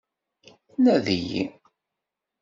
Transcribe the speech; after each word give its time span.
Nadi-yi. 0.83 1.43